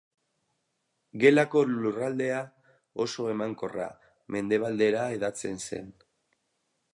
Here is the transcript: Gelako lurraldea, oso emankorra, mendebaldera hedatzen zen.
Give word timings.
Gelako 1.23 1.61
lurraldea, 1.73 2.39
oso 3.05 3.27
emankorra, 3.35 3.87
mendebaldera 4.37 5.05
hedatzen 5.19 5.63
zen. 5.69 5.95